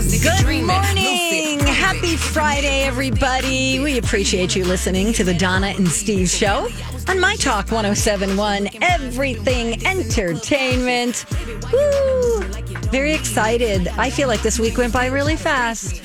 [0.00, 1.58] Good morning.
[1.60, 3.80] Happy Friday, everybody.
[3.80, 6.70] We appreciate you listening to the Donna and Steve show
[7.06, 11.26] on My Talk 1071, Everything Entertainment.
[11.70, 12.40] Woo!
[12.90, 13.88] Very excited.
[13.88, 16.02] I feel like this week went by really fast.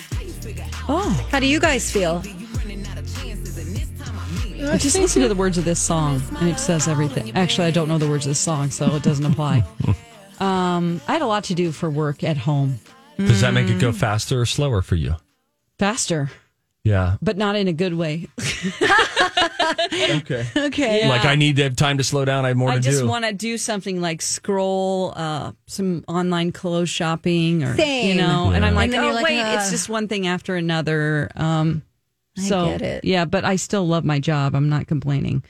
[0.89, 2.21] Oh, how do you guys feel?
[4.61, 7.31] I just listen to the words of this song and it says everything.
[7.37, 9.63] Actually, I don't know the words of this song, so it doesn't apply.
[10.41, 12.79] um, I had a lot to do for work at home.
[13.17, 15.15] Does that make it go faster or slower for you?
[15.79, 16.29] Faster,
[16.83, 17.17] Yeah.
[17.21, 18.27] but not in a good way.
[19.91, 20.45] Okay.
[20.55, 21.07] Okay.
[21.07, 22.45] Like I need to have time to slow down.
[22.45, 23.07] I have more I to just do.
[23.07, 28.09] want to do something like scroll uh, some online clothes shopping or Same.
[28.09, 30.07] you know, and I'm like, And then oh you're like, wait, uh, it's just one
[30.07, 31.29] thing after another.
[31.35, 31.83] Um,
[32.37, 33.03] I so get it.
[33.05, 34.55] yeah, but I still love my job.
[34.55, 35.43] I'm not complaining.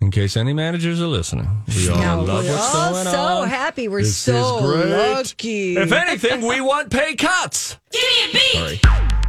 [0.00, 3.18] In case any managers are listening, we all No, love we're what's all going so
[3.18, 3.48] on.
[3.48, 3.88] happy.
[3.88, 4.96] We're This so is great.
[4.96, 5.76] lucky.
[5.76, 7.76] If anything, we want pay cuts.
[7.90, 8.52] Give me a beat.
[8.80, 8.80] Sorry.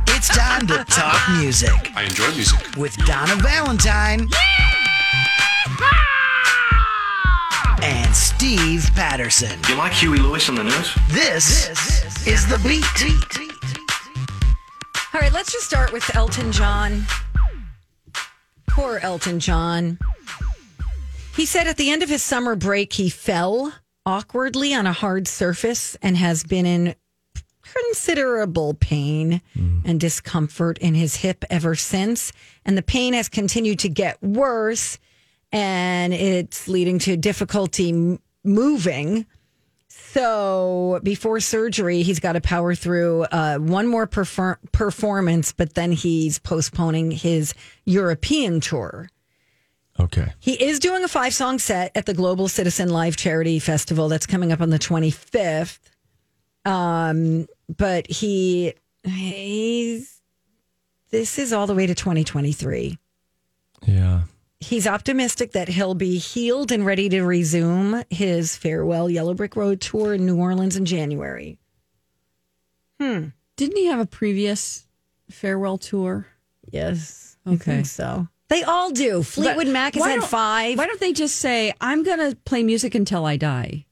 [0.10, 2.60] It's time to talk music I enjoy music.
[2.78, 4.28] with Donna Valentine
[7.82, 9.58] and Steve Patterson.
[9.70, 10.94] You like Huey Lewis on the news?
[11.10, 11.70] This
[12.28, 12.86] is the beat.
[15.16, 17.06] All right, let's just start with Elton John.
[18.68, 19.98] Poor Elton John.
[21.40, 23.74] He said at the end of his summer break, he fell
[24.06, 26.96] awkwardly on a hard surface and has been in
[27.64, 29.42] considerable pain
[29.86, 32.34] and discomfort in his hip ever since.
[32.66, 35.00] And the pain has continued to get worse
[35.54, 39.26] and it's leading to difficulty m- moving.
[39.88, 45.94] So before surgery, he's got to power through uh, one more perfor- performance, but then
[45.94, 47.54] he's postponing his
[47.86, 49.08] European tour.
[50.00, 50.32] Okay.
[50.40, 54.26] He is doing a five song set at the Global Citizen Live Charity Festival that's
[54.26, 55.80] coming up on the 25th.
[56.66, 58.74] Um, but he,
[59.04, 60.22] he's,
[61.10, 62.98] this is all the way to 2023
[63.88, 64.22] Yeah.
[64.60, 69.82] he's optimistic that he'll be healed and ready to resume his farewell Yellow Brick Road
[69.82, 71.58] tour in New Orleans in January.
[73.00, 73.28] Hmm.
[73.56, 74.86] Didn't he have a previous
[75.30, 76.28] farewell tour?
[76.72, 77.58] Yes, I Okay.
[77.58, 78.28] think so.
[78.50, 79.24] They all do.
[79.24, 80.78] Fleetwood But Mac has why had five.
[80.78, 83.86] Why don't they just say, "I'm going to play music until I die"?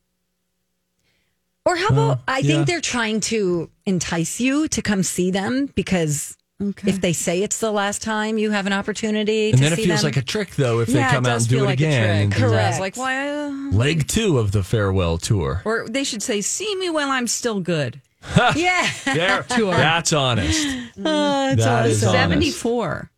[1.65, 2.47] or how about I yeah.
[2.55, 6.89] think they're trying to entice you to come see them because Okay.
[6.89, 9.75] if they say it's the last time you have an opportunity And to then it
[9.75, 11.63] see feels them, like a trick, though, if yeah, they come out and do feel
[11.65, 12.31] it like again.
[12.31, 12.39] A trick.
[12.39, 12.51] do It does.
[12.51, 12.79] Correct.
[12.79, 13.29] Like why?
[13.29, 15.61] uh, Leg two of the farewell tour.
[15.65, 18.01] or they should say, "See me while I'm still good."
[18.55, 20.65] yeah, There, that's honest.
[20.95, 21.85] It's That is awesome.
[21.85, 22.01] honest.
[22.01, 23.11] Seventy-four.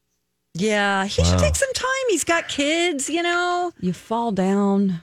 [0.54, 1.06] Yeah.
[1.06, 1.88] He should take some time.
[2.10, 3.72] He's got kids, you know.
[3.80, 5.02] You fall down.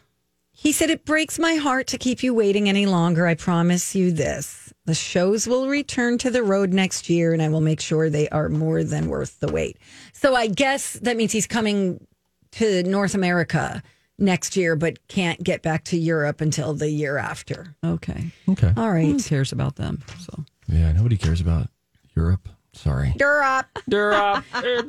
[0.52, 3.26] He said, It breaks my heart to keep you waiting any longer.
[3.26, 4.72] I promise you this.
[4.86, 8.28] The shows will return to the road next year, and I will make sure they
[8.30, 9.78] are more than worth the wait.
[10.12, 12.06] So I guess that means he's coming
[12.52, 13.82] to North America
[14.18, 17.74] next year, but can't get back to Europe until the year after.
[17.84, 18.30] Okay.
[18.48, 18.72] Okay.
[18.76, 20.02] All Who cares about them?
[20.20, 21.68] So Yeah, nobody cares about
[22.14, 22.48] Europe.
[22.76, 23.14] Sorry.
[23.18, 23.66] Europe.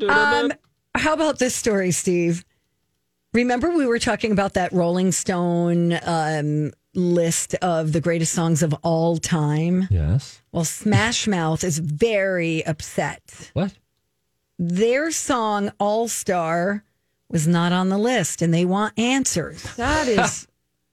[0.10, 0.52] Um,
[0.96, 2.44] how about this story, Steve?
[3.34, 8.74] Remember, we were talking about that Rolling Stone um, list of the greatest songs of
[8.84, 9.88] all time?
[9.92, 10.42] Yes.
[10.52, 13.52] Well, Smash Mouth is very upset.
[13.54, 13.74] What?
[14.58, 16.84] Their song All Star
[17.30, 19.62] was not on the list and they want answers.
[19.76, 20.48] that is,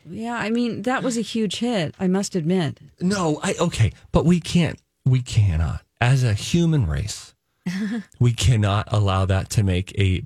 [0.07, 0.35] yeah.
[0.37, 1.95] I mean, that was a huge hit.
[1.99, 2.79] I must admit.
[3.01, 4.79] No, I okay, but we can't.
[5.07, 7.35] We cannot, as a human race,
[8.21, 10.25] we cannot allow that to make a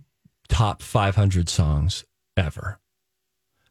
[0.48, 2.04] top 500 songs
[2.36, 2.80] ever,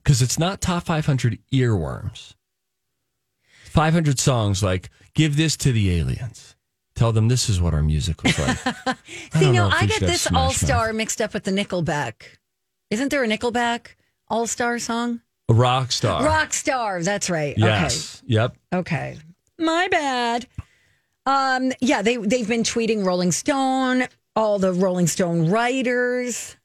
[0.04, 2.34] because it's not top 500 earworms.
[3.66, 6.56] 500 songs like Give this to the aliens.
[6.94, 8.58] Tell them this is what our music was like.
[9.34, 12.14] See, no, I get this All Star mixed up with the Nickelback.
[12.92, 13.96] Isn't there a Nickelback
[14.28, 15.22] All Star song?
[15.50, 16.24] A rock star.
[16.24, 17.02] Rock Star.
[17.02, 17.58] That's right.
[17.58, 18.22] Yes.
[18.28, 18.58] Yep.
[18.76, 19.16] Okay.
[19.16, 19.18] Okay.
[19.58, 20.46] My bad.
[21.28, 21.72] Um.
[21.80, 22.02] Yeah.
[22.02, 24.08] They they've been tweeting Rolling Stone.
[24.36, 26.56] All the Rolling Stone writers.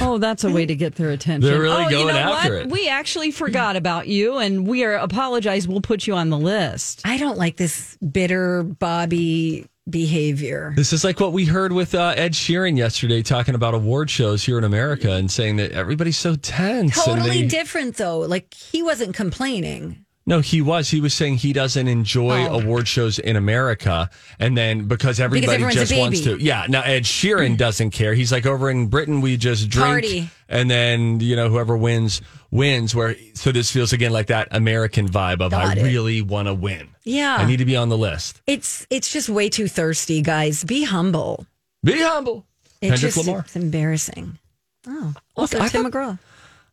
[0.00, 1.40] Oh, that's a way to get their attention.
[1.50, 2.62] They're really oh, you know after what?
[2.66, 2.70] it.
[2.70, 5.66] We actually forgot about you, and we are apologize.
[5.66, 7.02] We'll put you on the list.
[7.04, 10.72] I don't like this bitter Bobby behavior.
[10.76, 14.44] This is like what we heard with uh, Ed Sheeran yesterday talking about award shows
[14.44, 16.96] here in America and saying that everybody's so tense.
[17.06, 18.20] and Totally they- different though.
[18.20, 20.04] Like he wasn't complaining.
[20.30, 20.88] No, he was.
[20.88, 22.60] He was saying he doesn't enjoy Oh.
[22.60, 26.38] award shows in America, and then because everybody a just wants to.
[26.40, 26.66] Yeah.
[26.68, 28.14] Now Ed Sheeran doesn't care.
[28.14, 30.30] He's like over in Britain, we just drink, Party.
[30.48, 32.22] and then you know whoever wins
[32.52, 32.94] wins.
[32.94, 35.82] Where so this feels again like that American vibe of Got I it.
[35.82, 36.88] really want to win.
[37.04, 37.36] Yeah.
[37.36, 38.40] I need to be on the list.
[38.46, 40.62] It's it's just way too thirsty, guys.
[40.64, 41.44] Be humble.
[41.82, 42.46] Be humble.
[42.80, 43.40] It Kendrick just Lamar.
[43.40, 44.38] it's embarrassing.
[44.86, 46.18] Oh, also I Tim thought- McGraw.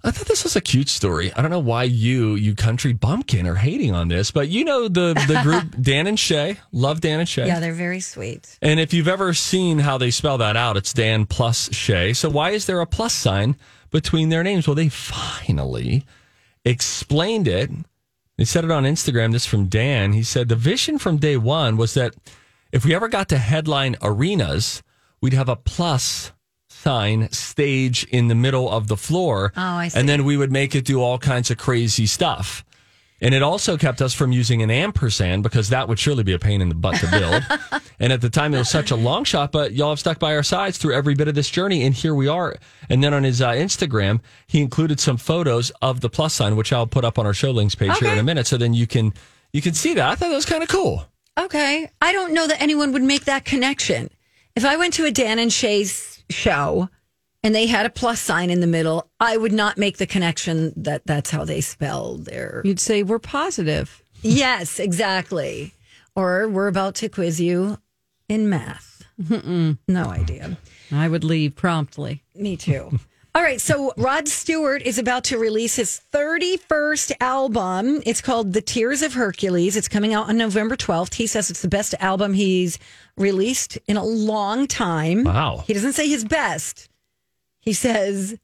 [0.04, 1.34] I thought this was a cute story.
[1.34, 4.88] I don't know why you, you country bumpkin, are hating on this, but you know
[4.88, 6.58] the the group Dan and Shay.
[6.72, 7.48] Love Dan and Shay.
[7.48, 8.58] Yeah, they're very sweet.
[8.62, 12.14] And if you've ever seen how they spell that out, it's Dan plus Shay.
[12.14, 13.56] So why is there a plus sign
[13.90, 14.68] between their names?
[14.68, 16.06] Well, they finally
[16.64, 17.72] explained it.
[18.38, 19.32] They said it on Instagram.
[19.32, 20.14] This from Dan.
[20.14, 22.14] He said the vision from day one was that
[22.72, 24.84] if we ever got to headline arenas,
[25.22, 26.32] we'd have a plus
[26.88, 29.52] sign stage in the middle of the floor.
[29.58, 30.00] Oh, I see.
[30.00, 32.64] And then we would make it do all kinds of crazy stuff.
[33.20, 36.40] And it also kept us from using an ampersand because that would surely be a
[36.40, 37.82] pain in the butt to build.
[38.00, 40.34] and at the time, it was such a long shot, but y'all have stuck by
[40.34, 41.84] our sides through every bit of this journey.
[41.84, 42.56] And here we are.
[42.90, 46.72] And then on his uh, Instagram, he included some photos of the plus sign, which
[46.72, 48.48] I'll put up on our show links page here in a minute.
[48.48, 49.14] So then you can
[49.52, 50.08] you can see that.
[50.08, 51.06] I thought that was kind of cool.
[51.38, 51.92] Okay.
[52.02, 54.10] I don't know that anyone would make that connection.
[54.56, 56.90] If I went to a Dan and Shay's show
[57.44, 60.74] and they had a plus sign in the middle, I would not make the connection
[60.76, 62.62] that that's how they spell their.
[62.66, 64.02] You'd say we're positive.
[64.22, 65.74] yes, exactly.
[66.16, 67.78] Or we're about to quiz you
[68.28, 69.04] in math.
[69.20, 69.78] No
[70.10, 70.58] idea.
[70.92, 72.24] I would leave promptly.
[72.36, 73.00] Me too.
[73.38, 78.02] All right, so Rod Stewart is about to release his 31st album.
[78.04, 79.76] It's called The Tears of Hercules.
[79.76, 81.14] It's coming out on November 12th.
[81.14, 82.80] He says it's the best album he's
[83.16, 85.24] released in a long time.
[85.24, 85.64] Wow.
[85.68, 86.90] He doesn't say his best.
[87.60, 88.40] He says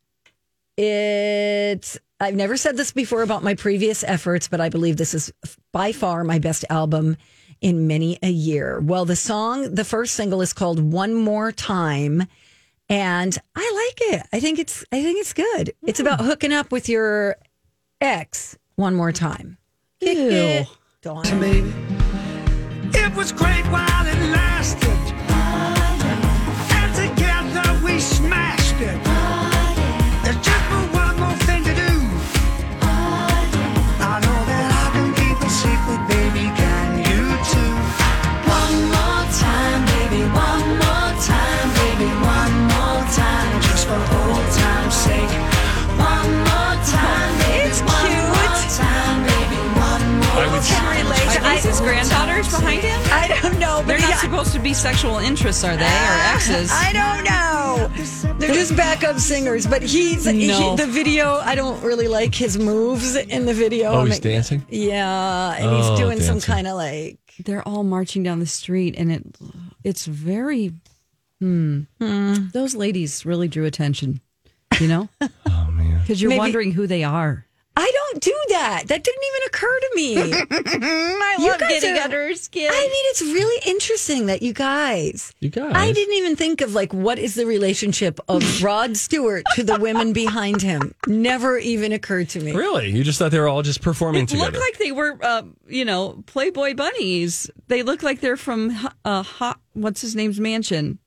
[0.77, 5.33] it's I've never said this before about my previous efforts, but I believe this is
[5.71, 7.17] by far my best album
[7.61, 8.79] in many a year.
[8.79, 12.27] Well, the song, the first single is called One More Time
[12.89, 14.27] and I like it.
[14.33, 15.73] I think it's I think it's good.
[15.83, 16.07] It's hmm.
[16.07, 17.37] about hooking up with your
[18.01, 19.57] ex one more time.
[19.99, 20.29] Kick Ew.
[20.29, 20.67] it.
[21.01, 21.23] Dawn.
[21.39, 21.73] baby.
[22.95, 24.89] It was great while it lasted.
[26.71, 29.12] And together we smashed it.
[52.59, 53.01] Behind him?
[53.11, 55.83] I don't know, but They're not yeah, supposed to be sexual interests, are they?
[55.85, 56.69] Or exes?
[56.71, 58.37] I don't know.
[58.39, 61.35] They're just backup singers, but he's he, the video.
[61.35, 63.91] I don't really like his moves in the video.
[63.91, 64.65] Oh, he's like- dancing?
[64.69, 68.95] Yeah, and Oh, he's doing some kind of like They're all marching down the street,
[68.97, 69.23] and it
[69.83, 70.73] it's very.
[71.41, 71.81] Hmm.
[72.53, 74.21] Those ladies really drew attention.
[74.79, 75.99] You know, Oh, man.
[76.01, 77.45] because you're Maybe- wondering who they are.
[77.75, 78.83] I don't do that.
[78.87, 80.17] That didn't even occur to me.
[80.71, 82.69] I You guys are- under her skin.
[82.71, 85.33] I mean, it's really interesting that you guys.
[85.39, 85.71] You guys.
[85.73, 89.79] I didn't even think of like what is the relationship of Rod Stewart to the
[89.79, 90.93] women behind him.
[91.07, 92.51] Never even occurred to me.
[92.51, 92.91] Really?
[92.91, 94.51] You just thought they were all just performing It together?
[94.51, 97.49] looked like they were, uh, you know, Playboy bunnies.
[97.69, 100.99] They look like they're from uh, Ho- what's his name's mansion,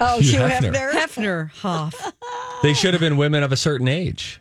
[0.00, 0.72] Oh, Hugh Hugh Hefner.
[0.72, 0.92] Hefner.
[0.92, 2.12] Hefner Hoff.
[2.62, 4.40] They should have been women of a certain age.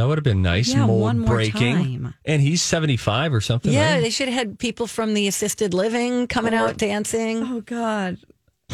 [0.00, 0.72] That would have been nice.
[0.72, 1.76] Yeah, mold one more breaking.
[1.76, 2.14] time.
[2.24, 3.70] And he's 75 or something.
[3.72, 4.00] Yeah, right?
[4.00, 7.42] they should have had people from the assisted living coming out dancing.
[7.42, 8.16] oh God,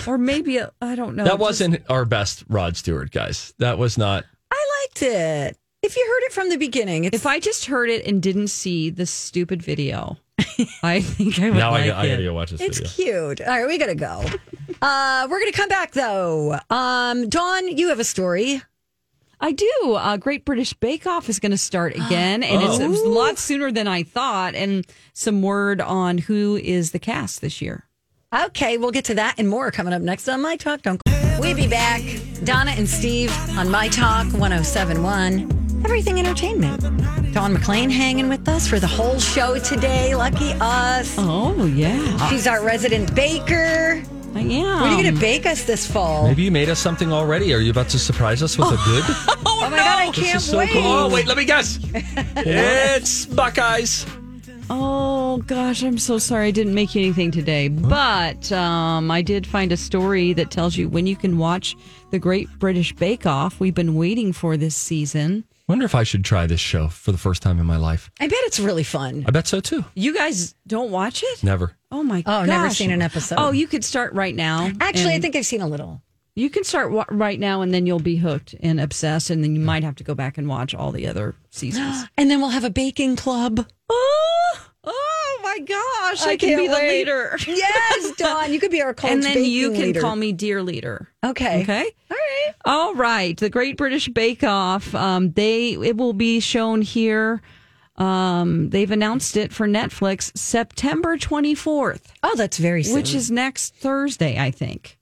[0.07, 1.25] or maybe I I don't know.
[1.25, 3.53] that Just- wasn't our best Rod Stewart, guys.
[3.59, 4.25] That was not.
[4.53, 5.59] I liked it.
[5.83, 8.49] If you heard it from the beginning, it's If I just heard it and didn't
[8.49, 10.17] see the stupid video,
[10.83, 12.11] I think I would Now like I, I it.
[12.13, 12.71] gotta go watch this video.
[12.83, 13.35] it's video.
[13.35, 13.41] cute.
[13.49, 14.25] All right, we gotta go.
[14.83, 16.59] Uh, we're gonna come back though.
[16.71, 18.63] Um, Dawn, you have a story.
[19.41, 19.95] I do.
[19.95, 23.09] Uh, Great British Bake Off is going to start again, and it's, it was a
[23.09, 24.55] lot sooner than I thought.
[24.55, 27.85] And some word on who is the cast this year.
[28.35, 30.83] Okay, we'll get to that and more coming up next on My Talk.
[30.83, 31.01] Don't.
[31.39, 32.03] We'll be back.
[32.45, 35.83] Donna and Steve on My Talk 1071.
[35.85, 36.81] Everything Entertainment.
[37.33, 40.15] Dawn McClain hanging with us for the whole show today.
[40.15, 41.15] Lucky us.
[41.19, 44.03] Oh yeah, She's our resident baker.
[44.37, 44.81] I am.
[44.81, 46.29] What are you going to bake us this fall?
[46.29, 47.55] Maybe you made us something already.
[47.55, 49.05] Are you about to surprise us with a good?
[49.47, 50.73] oh my God, I can't is so wait.
[50.73, 50.83] cool.
[50.85, 51.79] Oh, wait, let me guess.
[51.95, 54.05] it's Buckeyes.
[54.69, 57.69] Oh gosh, I'm so sorry I didn't make you anything today.
[57.69, 61.75] But um, I did find a story that tells you when you can watch
[62.11, 63.59] the Great British Bake Off.
[63.59, 65.45] We've been waiting for this season.
[65.69, 68.11] Wonder if I should try this show for the first time in my life.
[68.21, 69.25] I bet it's really fun.
[69.27, 69.85] I bet so too.
[69.97, 71.43] You guys don't watch it?
[71.43, 71.73] Never.
[71.91, 72.45] Oh my god.
[72.45, 72.49] Oh, gosh.
[72.63, 73.35] never seen an episode.
[73.39, 74.71] Oh, you could start right now.
[74.81, 76.03] Actually, I and think I've seen a little.
[76.37, 79.57] you can start wa- right now, and then you'll be hooked and obsessed, and then
[79.57, 82.05] you might have to go back and watch all the other seasons.
[82.17, 83.67] And then we'll have a baking club.
[83.91, 86.23] oh, oh my gosh!
[86.27, 86.99] I, can can't be the wait.
[86.99, 87.37] leader.
[87.47, 90.01] Yes, Dawn, you could be our coach and then you baking can leader.
[90.01, 91.09] call me dear leader.
[91.25, 91.63] Okay.
[91.63, 91.81] Okay.
[91.83, 92.21] All right.
[92.65, 94.95] All right, the Great British Bake Off.
[94.95, 97.43] Um, they it will be shown here.
[97.97, 102.95] Um, they've announced it for Netflix September twenty fourth, Oh, that's very soon.
[102.95, 104.99] which is next Thursday, I think.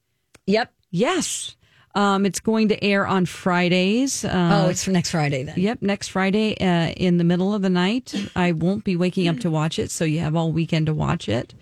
[0.46, 0.72] yep.
[0.92, 1.56] Yes,
[1.96, 4.24] um, it's going to air on Fridays.
[4.24, 5.58] Uh, oh, it's for next Friday then.
[5.58, 8.14] Yep, next Friday uh, in the middle of the night.
[8.36, 11.28] I won't be waking up to watch it, so you have all weekend to watch
[11.28, 11.52] it.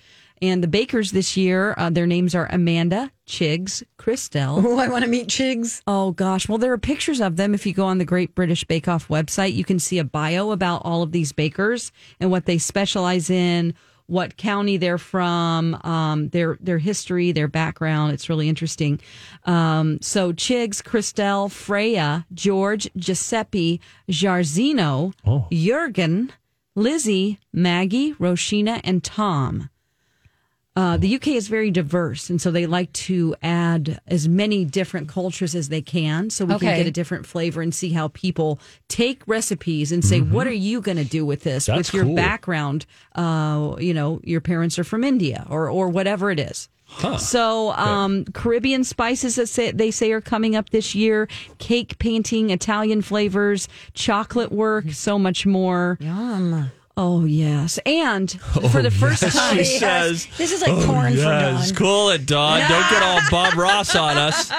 [0.43, 5.05] And the bakers this year, uh, their names are Amanda, Chigs, Crystelle, Oh, I want
[5.05, 5.81] to meet Chigs.
[5.87, 7.55] Oh gosh, well there are pictures of them.
[7.55, 10.51] If you go on the Great British Bake Off website, you can see a bio
[10.51, 13.73] about all of these bakers and what they specialize in,
[14.07, 18.13] what county they're from, um, their their history, their background.
[18.13, 19.01] It's really interesting.
[19.45, 23.81] Um, so Chigs, Crystelle, Freya, George, Giuseppe,
[24.11, 25.15] Jairzeno,
[25.53, 26.33] Jurgen,
[26.75, 29.69] Lizzie, Maggie, Rochica, and Tom.
[30.75, 35.07] Uh, the UK is very diverse, and so they like to add as many different
[35.07, 38.59] cultures as they can, so we can get a different flavor and see how people
[38.89, 42.05] take recipes and say, "What are you going to do with this That's with your
[42.07, 42.15] cool.
[42.15, 46.71] background?" Uh, you know, your parents are from India, or or whatever it is.
[47.19, 52.51] So, um, Caribbean spices that say, they say are coming up this year, cake painting,
[52.51, 55.97] Italian flavors, chocolate work, so much more.
[56.01, 56.71] Yum.
[56.97, 61.13] Oh yes, and for oh, the first time, She says, This is like oh, porn
[61.13, 61.77] for yes, Dawn.
[61.77, 62.61] cool it, Dawn.
[62.61, 64.51] Don't get all Bob Ross on us.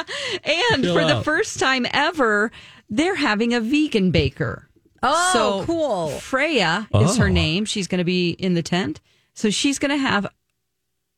[0.44, 2.52] And Chill for the first time ever,
[2.90, 4.68] they're having a vegan baker.
[5.04, 6.08] Oh, so cool.
[6.20, 7.32] Freya is her Oh.
[7.32, 7.66] name.
[7.66, 9.00] She's going to be in the tent.
[9.36, 10.26] So she's going to have,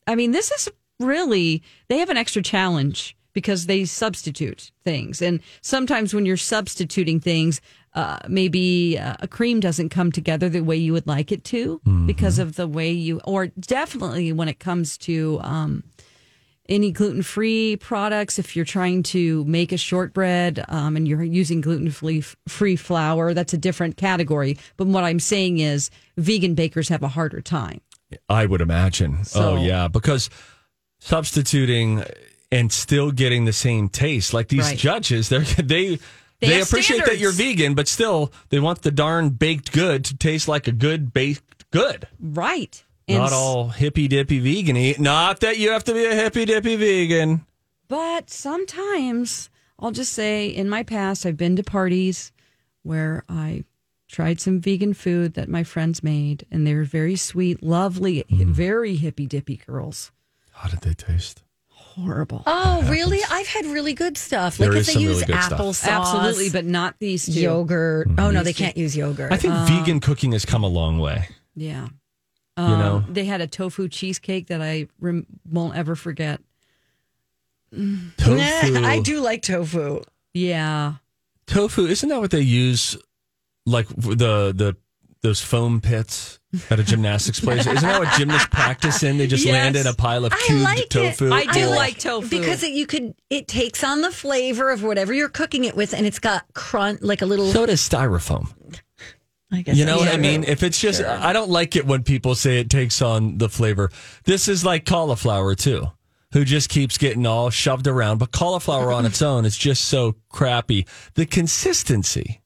[0.07, 0.69] I mean, this is
[0.99, 5.21] really, they have an extra challenge because they substitute things.
[5.21, 7.61] And sometimes when you're substituting things,
[7.95, 11.81] uh, maybe uh, a cream doesn't come together the way you would like it to
[12.05, 15.83] because of the way you, or definitely when it comes to, um,
[16.67, 18.39] any gluten free products.
[18.39, 21.91] If you're trying to make a shortbread um, and you're using gluten
[22.47, 24.57] free flour, that's a different category.
[24.75, 27.81] But what I'm saying is, vegan bakers have a harder time.
[28.29, 29.23] I would imagine.
[29.25, 30.29] So- oh yeah, because
[30.99, 32.03] substituting
[32.51, 34.77] and still getting the same taste, like these Right.
[34.77, 35.99] judges, they're they.
[36.41, 40.17] They They, appreciate that you're vegan, but still, they want the darn baked good to
[40.17, 42.07] taste like a good baked good.
[42.19, 42.83] Right.
[43.07, 47.45] Not all hippy dippy vegan Not that you have to be a hippy dippy vegan.
[47.87, 49.49] But sometimes
[49.79, 52.31] I'll just say in my past, I've been to parties
[52.81, 53.63] where I
[54.07, 58.47] tried some vegan food that my friends made, and they were very sweet, lovely, Mm.
[58.47, 60.11] very hippy dippy girls.
[60.51, 61.43] How did they taste?
[61.95, 62.43] Horrible.
[62.45, 63.21] Oh, really?
[63.29, 64.57] I've had really good stuff.
[64.57, 67.39] There like is if they some use really applesauce, Absolutely, but not these two.
[67.39, 68.09] yogurt.
[68.17, 69.31] Oh no, they can't use yogurt.
[69.31, 71.29] I think Uh, vegan cooking has come a long way.
[71.55, 71.87] Yeah.
[72.57, 76.41] You know, Um, they had a tofu cheesecake that I rem- won't ever forget.
[77.71, 78.35] tofu.
[78.85, 80.01] I do like tofu.
[80.33, 80.95] Yeah.
[81.47, 82.97] tofu isn't that what they use
[83.65, 84.75] like the the
[85.25, 86.39] those foam pits
[86.69, 89.53] at a gymnastics place isn't that what gymnasts practice in they just Yes.
[89.53, 90.89] land in a pile of I cubed like it.
[90.89, 91.69] tofu I do Oh.
[91.71, 92.29] like tofu.
[92.29, 93.13] because it, you could.
[93.29, 97.01] It takes on the flavor of whatever you're cooking it with, and it's got crunch,
[97.01, 97.51] like a little.
[97.51, 98.53] so does styrofoam
[99.51, 100.17] I guess you know what i yeah.
[100.17, 103.47] mean if it's just i don't like it when people say it takes on the
[103.47, 103.89] flavor
[104.25, 105.85] this is like cauliflower too
[106.33, 110.15] who just keeps getting all shoved around but cauliflower on its own is just so
[110.29, 112.41] crappy the consistency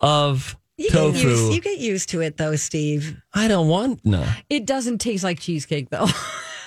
[0.00, 3.20] of You tofu Get used, you get used to it though, Steve.
[3.34, 6.06] i don't want no It doesn't taste like cheesecake, though.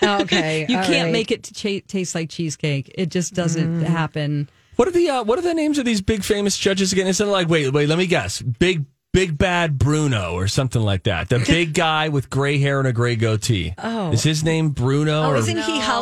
[0.03, 1.11] Okay, you all can't right.
[1.11, 2.91] make it to cha- taste like cheesecake.
[2.97, 3.83] It just doesn't Mm.
[3.83, 4.49] happen.
[4.75, 7.05] What are the uh, what are the names of these big famous judges again?
[7.05, 8.41] Instead of like, wait, wait, let me guess.
[8.41, 11.29] Big Big Bad Bruno or something like that.
[11.29, 13.75] The big guy with gray hair and a gray goatee.
[13.77, 14.11] Oh.
[14.11, 15.21] Is his name Bruno?
[15.21, 16.01] Oh, or- isn't he Hol-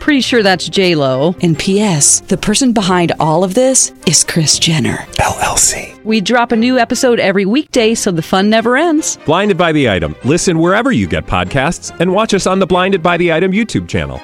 [0.00, 1.34] Pretty sure that's J Lo.
[1.42, 2.20] And P.S.
[2.20, 4.98] The person behind all of this is Kris Jenner.
[5.18, 6.00] LLC.
[6.04, 9.18] We drop a new episode every weekday, so the fun never ends.
[9.26, 10.14] Blinded by the item.
[10.24, 13.88] Listen wherever you get podcasts, and watch us on the Blinded by the Item YouTube
[13.88, 14.18] channel.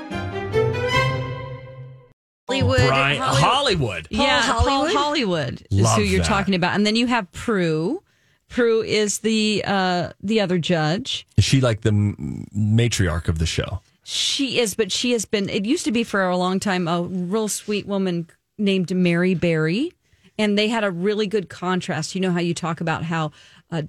[2.48, 2.76] Hollywood?
[2.86, 3.42] Brian, Hollywood.
[3.42, 4.06] Hollywood.
[4.10, 4.92] yeah, Hollywood?
[4.92, 6.26] Paul Hollywood is Love who you're that.
[6.28, 8.02] talking about, and then you have Prue.
[8.48, 11.26] Prue is the uh, the other judge.
[11.36, 13.80] Is she like the m- matriarch of the show?
[14.04, 15.48] She is, but she has been.
[15.48, 18.28] It used to be for a long time a real sweet woman
[18.58, 19.92] named Mary Berry,
[20.38, 22.14] and they had a really good contrast.
[22.14, 23.30] You know how you talk about how
[23.70, 23.82] uh,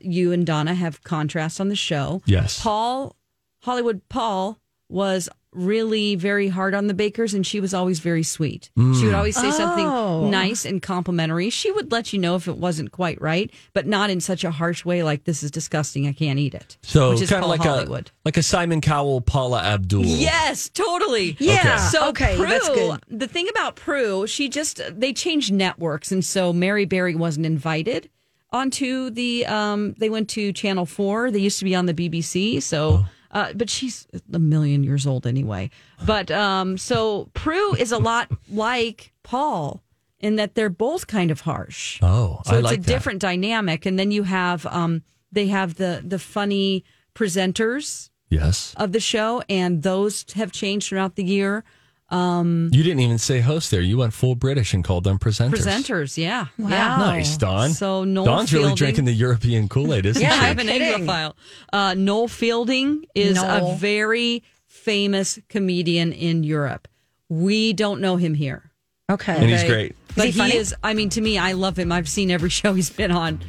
[0.00, 2.22] you and Donna have contrast on the show.
[2.26, 2.62] Yes.
[2.62, 3.16] Paul
[3.62, 4.58] Hollywood Paul
[4.88, 8.70] was really very hard on the bakers and she was always very sweet.
[8.76, 9.50] She would always say Oh.
[9.50, 11.50] something nice and complimentary.
[11.50, 14.50] She would let you know if it wasn't quite right, but not in such a
[14.50, 16.76] harsh way like this is disgusting, I can't eat it.
[16.82, 18.08] So which is kind of like Hollywood.
[18.08, 20.04] a like a Simon Cowell, Paula Abdul.
[20.04, 21.36] Yes, totally.
[21.38, 21.76] Yeah.
[21.78, 23.00] So Okay, Prue, that's good.
[23.08, 28.08] the thing about Prue, she just they changed networks, and so Mary Berry wasn't invited
[28.50, 29.44] onto the.
[29.46, 31.30] Um, they went to Channel Four.
[31.30, 32.62] They used to be on the BBC.
[32.62, 35.70] So, uh, but she's a million years old anyway.
[36.06, 39.82] But um, so Prue is a lot like Paul
[40.20, 41.98] in that they're both kind of harsh.
[42.02, 42.86] Oh, So I it's like a that.
[42.86, 48.74] different dynamic, and then you have um, they have the the funny presenters Yes.
[48.76, 51.64] of the show, and those have changed throughout the year.
[52.10, 53.80] You didn't even say host there.
[53.80, 55.50] You went full British and called them presenters.
[55.64, 56.68] Presenters, yeah, Wow.
[56.70, 56.96] yeah.
[56.98, 57.70] Nice, Dawn.
[57.70, 60.46] So Noel Dawn's really drinking the European Kool Aid, isn't Yeah, she?
[60.46, 61.06] I'm an kidding.
[61.06, 61.34] Anglophile.
[61.72, 63.72] Uh, Noel Fielding is Noel.
[63.72, 66.88] a very famous comedian in Europe.
[67.28, 68.70] We don't know him here,
[69.10, 69.34] Okay.
[69.36, 69.94] and he's great.
[70.16, 70.56] but he he, funny?
[70.56, 70.74] is.
[70.82, 71.92] I mean, to me, I love him.
[71.92, 73.40] I've seen every show he's been on,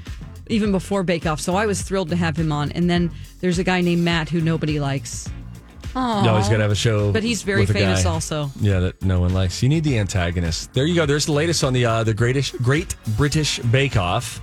[0.47, 1.39] even before Bake Off.
[1.39, 2.73] So I was thrilled to have him on.
[2.73, 5.29] And then there's a guy named Matt who nobody likes,
[5.95, 8.10] You always got to have a show, but he's very with famous guy.
[8.10, 8.52] also.
[8.60, 9.62] Yeah, that no one likes.
[9.63, 10.73] You need the antagonist.
[10.73, 11.06] There you go.
[11.06, 14.39] There's the latest on the uh, the greatest Great British Bake Off.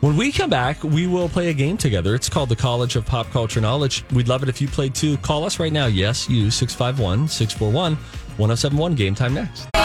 [0.00, 2.14] When we come back, we will play a game together.
[2.14, 4.04] It's called the College of Pop Culture Knowledge.
[4.12, 5.16] We'd love it if you played too.
[5.18, 5.86] Call us right now.
[5.86, 7.96] Yes, you 651 641
[8.36, 8.94] 1071.
[8.94, 9.68] Game time next.
[9.74, 9.80] Hey,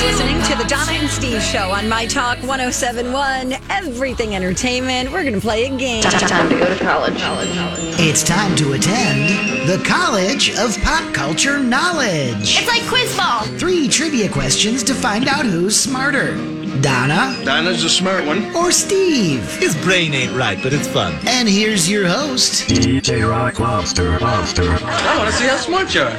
[0.00, 5.12] listening to the Donna and Steve show on My Talk 1071, Everything Entertainment.
[5.12, 6.02] We're going to play a game.
[6.02, 7.18] Time to go to college.
[7.18, 7.78] college, college.
[7.98, 12.56] It's time to attend the College of Pop Culture Knowledge.
[12.58, 13.42] It's like quiz ball.
[13.58, 16.34] Three trivia questions to find out who's smarter
[16.80, 18.54] Donna Donna's a smart one.
[18.56, 19.44] or Steve.
[19.58, 21.14] His brain ain't right, but it's fun.
[21.26, 24.18] And here's your host, DJ Rock Lobster.
[24.18, 24.62] Lobster.
[24.62, 26.12] I want to see how smart you are.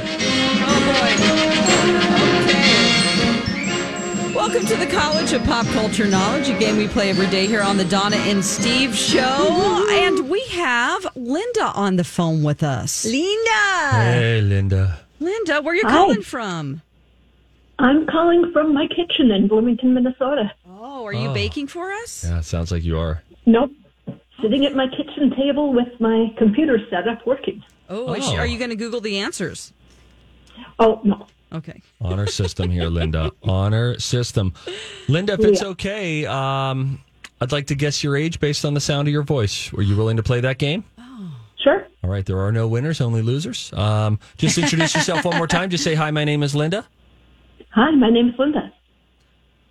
[0.64, 2.11] Oh,
[4.52, 7.62] Welcome to the College of Pop Culture Knowledge, a game we play every day here
[7.62, 9.86] on the Donna and Steve show.
[9.88, 13.06] And we have Linda on the phone with us.
[13.06, 13.90] Linda.
[13.92, 15.00] Hey, Linda.
[15.20, 15.92] Linda, where are you Hi.
[15.96, 16.82] calling from?
[17.78, 20.52] I'm calling from my kitchen in Bloomington, Minnesota.
[20.68, 21.32] Oh, are you Oh.
[21.32, 22.22] baking for us?
[22.28, 23.22] Yeah, it sounds like you are.
[23.46, 23.70] Nope.
[24.42, 27.64] Sitting at my kitchen table with my computer set up working.
[27.88, 28.40] Oh, is she- oh.
[28.40, 29.72] are you going to Google the answers?
[30.78, 31.26] Oh, no.
[31.52, 31.82] Okay.
[32.00, 33.30] Honor system here, Linda.
[33.42, 34.54] Honor system.
[35.08, 37.00] Linda, if it's okay, um,
[37.40, 39.72] I'd like to guess your age based on the sound of your voice.
[39.72, 40.84] Were you willing to play that game?
[40.98, 41.30] Oh.
[41.62, 41.86] Sure.
[42.02, 43.72] All right, there are no winners, only losers.
[43.74, 45.70] Um, just introduce yourself one more time.
[45.70, 46.86] Just say, hi, my name is Linda.
[47.70, 48.72] Hi, my name is Linda.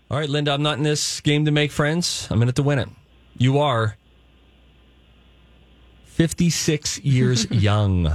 [0.09, 2.27] All right, Linda, I'm not in this game to make friends.
[2.31, 2.89] I'm in it to win it.
[3.37, 3.97] You are
[6.05, 8.11] 56 years young.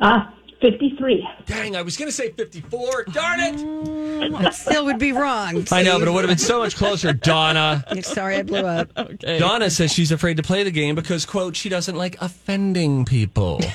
[0.00, 1.28] Ah, 53.
[1.46, 3.04] Dang, I was going to say 54.
[3.12, 4.32] Darn it.
[4.32, 5.64] That still would be wrong.
[5.72, 7.12] I know, but it would have been so much closer.
[7.12, 7.84] Donna.
[8.02, 8.90] Sorry, I blew up.
[8.96, 9.38] Okay.
[9.38, 13.60] Donna says she's afraid to play the game because, quote, she doesn't like offending people.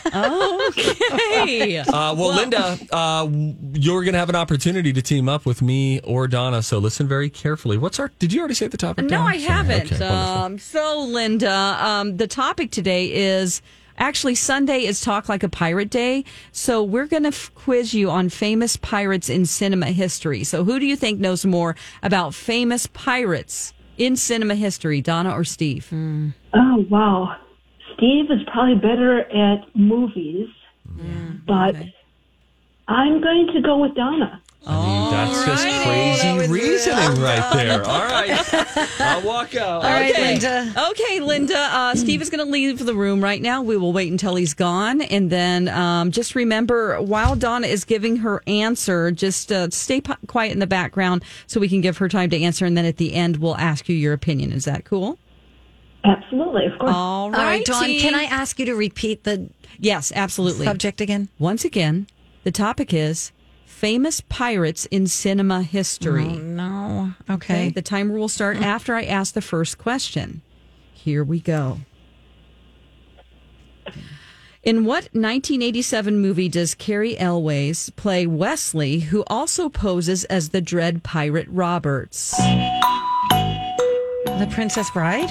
[1.36, 1.78] Okay.
[1.78, 3.28] Uh, well, Linda, uh,
[3.74, 7.08] you're going to have an opportunity to team up with me or Donna, so listen
[7.08, 7.78] very carefully.
[7.78, 8.12] What's our?
[8.20, 9.06] Did you already say the topic?
[9.06, 9.30] No, Donna?
[9.30, 9.92] I haven't.
[9.92, 13.62] Okay, um, so, Linda, um, the topic today is
[13.98, 16.24] actually Sunday is Talk Like a Pirate Day.
[16.52, 20.44] So, we're going to f- quiz you on famous pirates in cinema history.
[20.44, 25.44] So, who do you think knows more about famous pirates in cinema history, Donna or
[25.44, 25.88] Steve?
[25.92, 26.34] Mm.
[26.54, 27.36] Oh, wow.
[27.96, 30.50] Steve is probably better at movies,
[31.48, 31.76] but
[32.88, 34.42] I'm going to go with Donna.
[34.68, 37.84] I mean, that's just crazy reasoning right there.
[37.86, 39.00] All right.
[39.00, 39.84] I'll walk out.
[39.84, 40.34] All right, Okay.
[40.40, 40.88] Linda.
[40.92, 41.56] Okay, Linda.
[41.58, 43.62] Uh, Steve is going to leave the room right now.
[43.62, 45.02] We will wait until he's gone.
[45.02, 50.14] And then um, just remember, while Donna is giving her answer, just uh, stay p-
[50.28, 52.66] quiet in the background so we can give her time to answer.
[52.66, 54.52] And then at the end, we'll ask you your opinion.
[54.52, 55.20] Is that cool?
[56.04, 56.92] Absolutely, of course.
[56.94, 59.50] All All right, right, Dawn, can I ask you to repeat the
[59.80, 60.66] Yes, absolutely.
[60.66, 61.30] subject again?
[61.40, 62.08] Once again,
[62.44, 63.32] the topic is
[63.76, 66.24] famous pirates in cinema history.
[66.26, 67.14] Oh, no.
[67.30, 67.54] Okay.
[67.66, 67.70] Okay.
[67.70, 70.42] The timer will start after I ask the first question.
[70.94, 71.80] Here we go.
[74.64, 81.04] In what 1987 movie does Cary Elwes play Westley, who also poses as the Dread
[81.04, 82.32] Pirate Roberts?
[84.26, 85.30] The Princess Bride?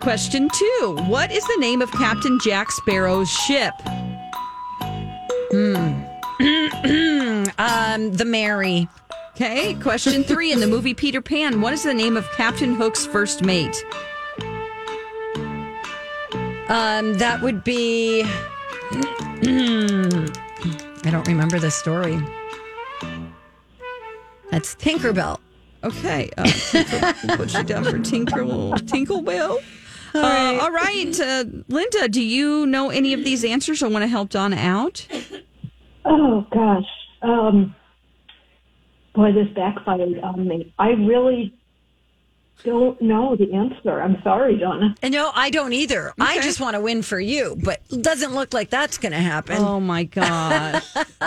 [0.00, 3.74] Question two What is the name of Captain Jack Sparrow's ship?
[5.52, 6.09] Hmm.
[7.58, 8.88] Um, the Mary.
[9.34, 9.74] Okay.
[9.74, 13.44] Question three In the movie Peter Pan, what is the name of Captain Hook's first
[13.44, 13.84] mate?
[16.68, 18.22] Um, that would be.
[21.02, 22.18] I don't remember the story.
[24.50, 25.38] That's Tinkerbell.
[25.84, 26.30] Okay.
[26.38, 29.62] Uh, Tinker, put you down for Tinkle, Tinklebell.
[30.14, 30.58] All right.
[30.58, 31.20] Uh, all right.
[31.20, 35.06] Uh, Linda, do you know any of these answers or want to help Donna out?
[36.04, 36.86] Oh, gosh.
[37.22, 37.74] Um,
[39.14, 40.72] boy, this backfired on me.
[40.78, 41.54] I really
[42.64, 44.00] don't know the answer.
[44.00, 44.94] I'm sorry, Donna.
[45.02, 46.12] And no, I don't either.
[46.20, 49.56] I just want to win for you, but doesn't look like that's going to happen.
[49.58, 50.84] Oh my gosh.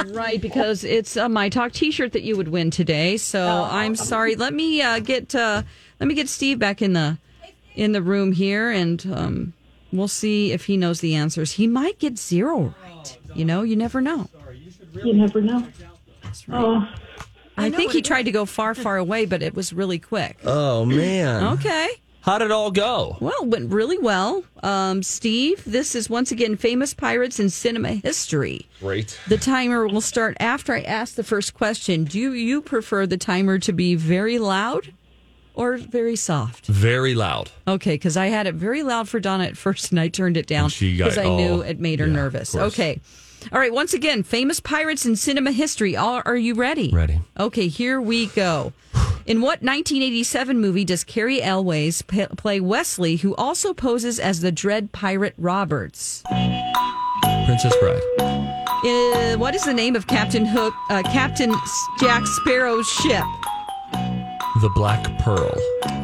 [0.08, 3.18] right, because it's a My Talk t-shirt that you would win today.
[3.18, 4.36] So I'm sorry.
[4.36, 5.64] Let me uh, get uh,
[6.00, 7.18] let me get Steve back in the
[7.76, 9.54] in the room here and um,
[9.92, 11.54] we'll see if he knows the answers.
[11.54, 13.18] He might get zero right.
[13.34, 14.30] You know, you never know.
[14.94, 15.68] You never know.
[16.52, 16.88] Oh,
[17.58, 20.38] I, think he tried to go far, far away, but it was really quick.
[20.44, 21.44] Oh, man.
[21.54, 21.90] Okay.
[22.22, 23.18] How did it all go?
[23.20, 24.46] Well, it went really well.
[24.64, 28.68] Um, Steve, this is once again famous pirates in cinema history.
[28.80, 29.20] Great.
[29.28, 32.06] The timer will start after I ask the first question.
[32.06, 34.94] Do you prefer the timer to be very loud
[35.54, 36.66] or very soft?
[36.68, 37.52] Very loud.
[37.68, 40.48] Okay, because I had it very loud for Donna at first and I turned it
[40.48, 42.56] down And she got- because I knew it made her yeah, nervous.
[42.56, 43.02] Okay.
[43.52, 45.96] All right, once again, famous pirates in cinema history.
[45.96, 46.90] Are, are you ready?
[46.92, 47.20] Ready.
[47.40, 48.74] Okay, here we go.
[49.26, 54.52] In what 1987 movie does Cary Elwes p- play Westley, who also poses as the
[54.52, 56.24] Dread Pirate Roberts?
[57.46, 58.02] Princess Bride.
[58.20, 61.54] Uh, what is the name of Captain Hook, uh, Captain
[62.00, 63.24] Jack Sparrow's ship?
[64.62, 65.54] The Black Pearl.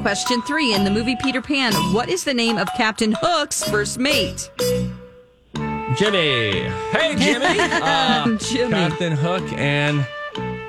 [0.02, 0.74] Question three.
[0.74, 4.50] In the movie Peter Pan, what is the name of Captain Hook's first mate?
[6.00, 6.62] Jimmy.
[6.92, 7.60] Hey, Jimmy.
[7.60, 8.72] Uh, Jimmy.
[8.72, 10.08] Captain Hook and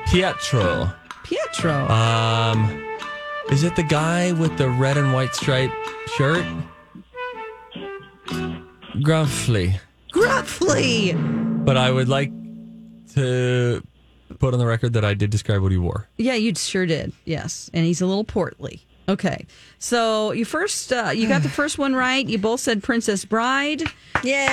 [0.06, 0.92] Pietro.
[1.22, 1.88] Pietro.
[1.88, 2.84] Um,
[3.52, 5.72] is it the guy with the red and white striped
[6.16, 6.44] shirt?
[9.04, 9.78] Gruffly.
[10.12, 11.64] Gruffly.
[11.64, 12.32] But I would like
[13.14, 13.84] to
[14.40, 16.08] put on the record that I did describe what he wore.
[16.18, 17.12] Yeah, you sure did.
[17.24, 18.84] Yes, and he's a little portly.
[19.10, 19.46] Okay,
[19.78, 22.26] so you first uh, you got the first one right.
[22.26, 23.82] You both said Princess Bride.
[24.22, 24.46] Yay!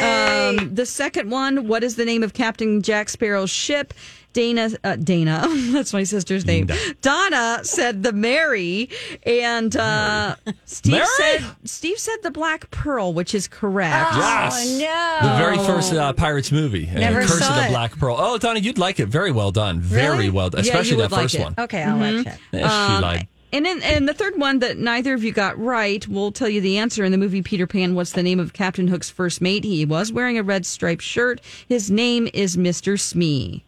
[0.58, 3.94] Um, the second one, what is the name of Captain Jack Sparrow's ship?
[4.34, 6.70] Dana, uh, Dana, that's my sister's name.
[7.02, 8.88] Donna said the Mary,
[9.26, 11.06] and uh, Steve Mary?
[11.18, 14.14] said Steve said the Black Pearl, which is correct.
[14.16, 14.78] yes.
[14.80, 15.28] no.
[15.30, 16.88] The very first uh, Pirates movie.
[16.88, 17.70] uh, Never Curse saw of the it.
[17.70, 18.16] Black Pearl.
[18.20, 19.08] Oh, Donna, you'd like it.
[19.08, 19.80] Very well done.
[19.80, 20.30] Very Really?
[20.30, 20.64] well done.
[20.64, 21.42] Yeah, Especially you that would like first it.
[21.42, 21.56] one.
[21.58, 22.40] Okay, I'll watch it.
[22.52, 23.28] Yeah, she Um, lied.
[23.58, 26.62] And then, and the third one that neither of you got right, we'll tell you
[26.62, 27.96] the answer in the movie Peter Pan.
[27.96, 29.64] What's the name of Captain Hook's first mate?
[29.64, 31.42] He was wearing a red striped shirt.
[31.68, 33.00] His name is Mr.
[33.00, 33.64] Smee.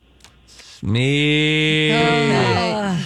[0.84, 1.89] Me.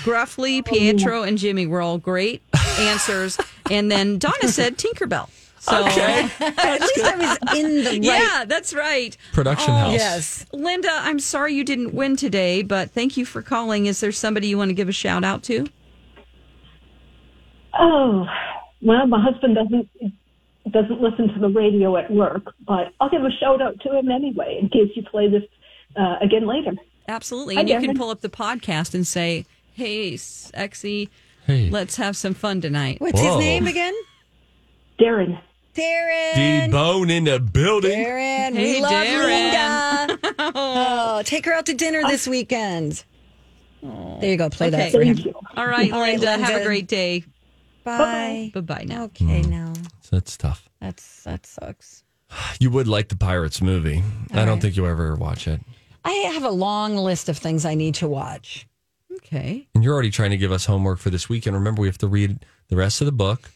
[0.03, 2.41] Gruffly, Pietro, and Jimmy were all great
[2.79, 3.37] answers.
[3.71, 5.29] and then Donna said Tinkerbell.
[5.61, 6.29] So Okay.
[6.41, 8.03] At least I was in the right.
[8.03, 9.15] yeah, that's right.
[9.31, 9.93] Production Oh, house.
[9.93, 10.45] Yes.
[10.51, 13.85] Linda, I'm sorry you didn't win today, but thank you for calling.
[13.85, 15.65] Is there somebody you want to give a shout out to?
[17.77, 18.25] Oh,
[18.81, 19.89] well, my husband doesn't
[20.71, 24.09] doesn't listen to the radio at work, but I'll give a shout out to him
[24.09, 25.43] anyway in case you play this
[25.97, 26.71] uh, again later.
[27.07, 27.55] Absolutely.
[27.55, 31.09] Hi, And you can pull up the podcast and say, hey, sexy,
[31.45, 31.69] Hey.
[31.69, 33.01] let's have some fun tonight.
[33.01, 33.31] What's Whoa.
[33.35, 33.93] his name again?
[34.99, 35.37] Darren.
[35.75, 36.65] Darren.
[36.67, 37.91] D-Bone in the building.
[37.99, 38.53] Darren.
[38.55, 40.07] Hey, we love Darren.
[40.07, 40.33] Linda.
[40.55, 43.03] oh, take her out to dinner this weekend.
[43.81, 44.49] There you go.
[44.49, 44.77] Play Okay.
[44.77, 45.15] that for him.
[45.15, 45.33] Thank you.
[45.57, 47.25] All right, All right, Linda, have a great day.
[47.83, 48.51] Bye.
[48.53, 49.03] Bye bye now.
[49.05, 49.49] Okay, hmm.
[49.49, 49.73] now
[50.11, 50.69] That's tough.
[50.79, 52.03] that's that sucks.
[52.59, 54.03] You would like the Pirates movie.
[54.31, 54.61] I don't right.
[54.61, 55.61] think you'll ever watch it.
[56.03, 58.67] I have a long list of things I need to watch.
[59.17, 59.67] Okay.
[59.75, 61.55] And you're already trying to give us homework for this weekend.
[61.55, 63.51] Remember, we have to read the rest of the book.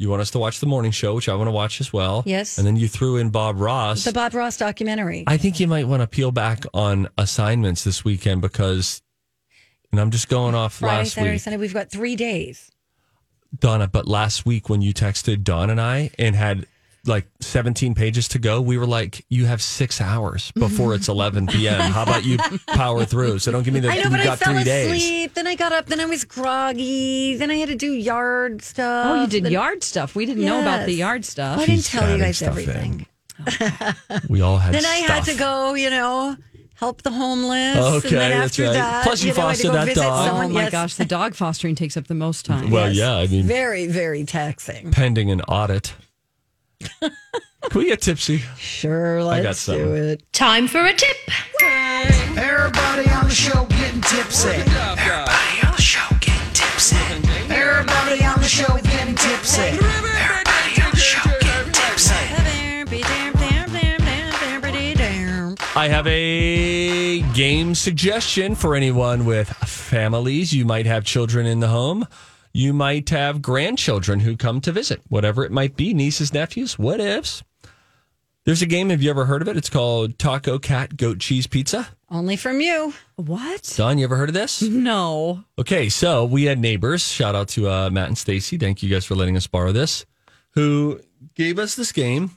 [0.00, 2.22] You want us to watch the morning show, which I want to watch as well.
[2.24, 2.56] Yes.
[2.56, 4.04] And then you threw in Bob Ross.
[4.04, 5.24] The Bob Ross documentary.
[5.26, 9.02] I think you might want to peel back on assignments this weekend because,
[9.90, 11.56] and I'm just going off Friday, last Saturday, week, Sunday.
[11.56, 12.70] We've got three days.
[13.58, 13.86] Donna.
[13.88, 16.66] But last week when you texted Dawn and I and had
[17.06, 21.46] like 17 pages to go, we were like, "You have six hours before it's 11
[21.46, 21.80] p.m.
[21.92, 23.88] How about you power through?" So don't give me the.
[23.88, 25.00] I know, we but I got fell three asleep.
[25.00, 25.30] days.
[25.34, 25.86] Then I got up.
[25.86, 27.36] Then I was groggy.
[27.36, 29.06] Then I had to do yard stuff.
[29.06, 30.14] Oh, you did Then- yard stuff.
[30.14, 31.58] We didn't know about the yard stuff.
[31.58, 32.68] I didn't She's tell you guys stuff in.
[32.68, 33.06] everything.
[34.28, 34.74] We all had.
[34.74, 35.74] Then I had to go.
[35.74, 36.36] You know,
[36.78, 37.76] help the homeless.
[37.76, 38.72] Okay, and then that's after right.
[38.72, 40.26] that, Plus you know, I had to foster go that visit dog.
[40.28, 40.44] Someone.
[40.46, 40.72] Oh my Yes.
[40.72, 42.70] gosh, the dog fostering takes up the most time.
[42.70, 42.96] Well, Yes.
[42.96, 44.90] yeah, I mean, very, very taxing.
[44.90, 45.94] pending an audit.
[47.00, 47.10] Can
[47.80, 48.42] we get tipsy?
[48.56, 49.76] Sure, I got let's some.
[49.76, 50.22] do it.
[50.32, 51.16] Time for a tip.
[51.60, 54.48] Everybody on the show getting tipsy.
[54.48, 56.96] Everybody on the show getting tipsy.
[57.50, 59.60] Everybody on the show getting tipsy.
[59.62, 62.14] Everybody on the show getting tipsy.
[65.76, 66.67] I have a
[67.34, 70.52] game suggestion for anyone with families.
[70.52, 72.06] You might have children in the home.
[72.52, 77.00] You might have grandchildren who come to visit, whatever it might be, nieces, nephews, what
[77.00, 77.42] ifs.
[78.44, 78.88] There's a game.
[78.88, 79.56] Have you ever heard of it?
[79.58, 81.88] It's called Taco Cat Goat Cheese Pizza.
[82.10, 82.94] Only from you.
[83.16, 83.74] What?
[83.76, 84.62] Dawn, you ever heard of this?
[84.62, 85.44] No.
[85.58, 87.06] Okay, so we had neighbors.
[87.06, 88.56] Shout out to uh, Matt and Stacy.
[88.56, 90.06] Thank you guys for letting us borrow this.
[90.52, 91.00] Who
[91.34, 92.30] gave us this game,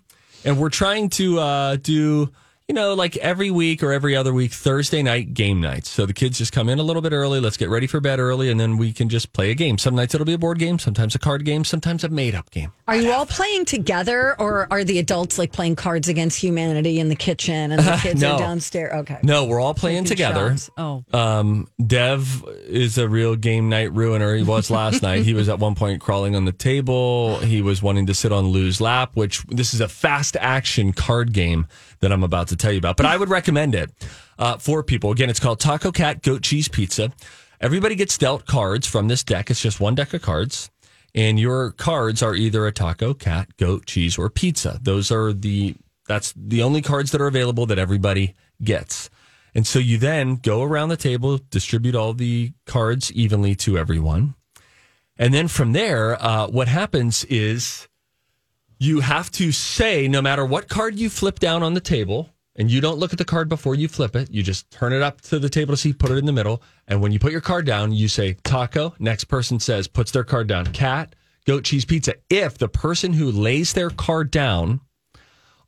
[0.43, 2.31] and we're trying to uh, do
[2.71, 5.89] you know like every week or every other week Thursday night game nights.
[5.89, 7.41] So the kids just come in a little bit early.
[7.41, 9.77] Let's get ready for bed early, and then we can just play a game.
[9.77, 12.49] Some nights it'll be a board game, sometimes a card game, sometimes a made up
[12.49, 12.71] game.
[12.87, 17.09] Are you all playing together, or are the adults like playing Cards Against Humanity in
[17.09, 18.35] the kitchen, and the kids No.
[18.35, 18.93] are downstairs?
[19.01, 19.17] Okay.
[19.21, 20.51] No, we're all playing together.
[20.51, 20.69] shots.
[20.77, 21.03] Oh.
[21.11, 24.33] Um, Dev is a real game night ruiner.
[24.33, 25.23] He was last night.
[25.25, 27.37] He was at one point crawling on the table.
[27.39, 31.33] He was wanting to sit on Lou's lap, which this is a fast action card
[31.33, 31.67] game
[32.01, 32.97] that I'm about to tell you about.
[32.97, 33.91] But I would recommend it
[34.37, 35.11] uh, for people.
[35.11, 37.11] Again, it's called Taco Cat Goat Cheese Pizza.
[37.59, 39.49] Everybody gets dealt cards from this deck.
[39.49, 40.69] It's just one deck of cards.
[41.13, 44.79] And your cards are either a taco, cat, goat, cheese, or pizza.
[44.81, 45.75] Those are the
[46.07, 48.33] that's the only cards that are available that everybody
[48.63, 49.09] gets.
[49.53, 54.35] And so you then go around the table, distribute all the cards evenly to everyone.
[55.17, 57.87] And then from there, uh, what happens is
[58.81, 62.71] you have to say, no matter what card you flip down on the table, and
[62.71, 65.21] you don't look at the card before you flip it, you just turn it up
[65.21, 66.63] to the table to see, put it in the middle.
[66.87, 68.95] And when you put your card down, you say taco.
[68.97, 71.13] Next person says, puts their card down, cat,
[71.45, 72.15] goat cheese pizza.
[72.31, 74.81] If the person who lays their card down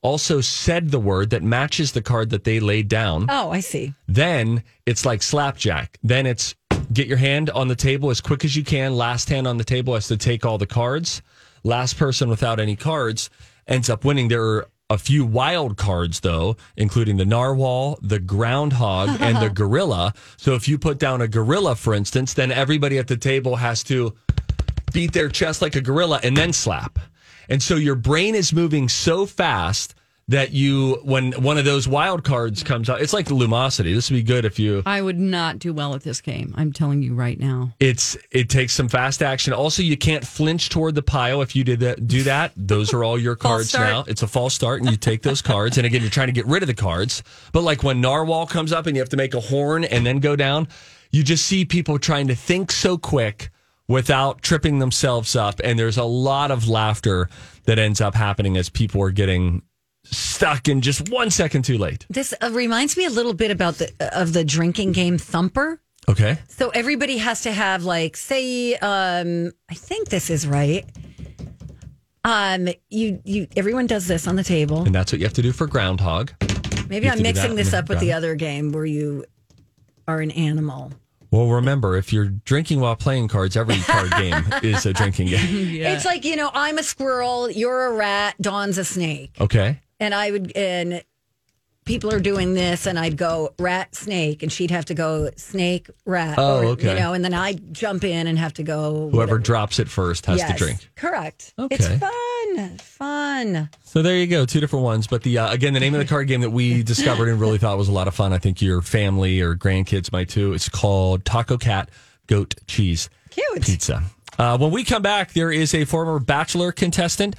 [0.01, 3.93] also said the word that matches the card that they laid down, Oh, I see.
[4.07, 5.99] then it's like slapjack.
[6.01, 6.55] Then it's
[6.91, 8.95] get your hand on the table as quick as you can.
[8.95, 11.21] Last hand on the table has to take all the cards.
[11.63, 13.29] Last person without any cards
[13.67, 14.27] ends up winning.
[14.27, 20.13] There are a few wild cards, though, including the narwhal, the groundhog, and the gorilla.
[20.37, 23.83] So if you put down a gorilla, for instance, then everybody at the table has
[23.85, 24.13] to
[24.93, 26.99] beat their chest like a gorilla and then slap.
[27.49, 29.95] And so your brain is moving so fast
[30.29, 33.93] that you, when one of those wild cards comes out, it's like the lumosity.
[33.93, 34.81] This would be good if you.
[34.85, 36.53] I would not do well at this game.
[36.57, 37.73] I'm telling you right now.
[37.79, 39.53] It's it takes some fast action.
[39.53, 42.07] Also, you can't flinch toward the pile if you did that.
[42.07, 42.53] Do that.
[42.55, 44.05] Those are all your cards now.
[44.07, 45.77] It's a false start, and you take those cards.
[45.77, 47.21] And again, you're trying to get rid of the cards.
[47.51, 50.19] But like when narwhal comes up, and you have to make a horn and then
[50.19, 50.67] go down,
[51.11, 53.49] you just see people trying to think so quick
[53.87, 57.29] without tripping themselves up, and there's a lot of laughter
[57.65, 59.61] that ends up happening as people are getting
[60.05, 62.05] stuck in just one second too late.
[62.09, 65.79] This uh, reminds me a little bit about the of the drinking game Thumper.
[66.09, 66.37] Okay.
[66.49, 70.85] So everybody has to have like say um I think this is right.
[72.25, 74.83] Um, you you everyone does this on the table.
[74.83, 76.31] And that's what you have to do for groundhog.
[76.89, 78.85] Maybe You have I'm to do mixing that this up with the other game where
[78.85, 79.25] you
[80.07, 80.91] are an animal.
[81.31, 85.41] Well, remember, if you're drinking while playing cards, every card game is a drinking game.
[85.83, 89.79] It's like you know, I'm a squirrel, you're a rat, Dawn's a snake, Okay.
[90.03, 91.01] And I would and
[91.85, 95.89] people are doing this, and I'd go rat snake, and she'd have to go snake
[96.05, 96.35] rat.
[96.37, 96.93] Oh, or, okay.
[96.93, 99.09] You know, and then I would jump in and have to go.
[99.11, 100.89] Whoever drops it first has to drink.
[100.95, 101.53] Correct.
[101.57, 101.75] Okay.
[101.75, 103.69] It's fun, fun.
[103.83, 105.07] So there you go, two different ones.
[105.07, 107.57] But the uh, again, the name of the card game that we discovered and really
[107.57, 108.33] thought was a lot of fun.
[108.33, 110.53] I think your family or grandkids might too.
[110.53, 111.89] It's called Taco Cat
[112.27, 113.61] Goat Cheese Cute.
[113.61, 114.03] Pizza.
[114.37, 117.35] Uh, when we come back, there is a former Bachelor contestant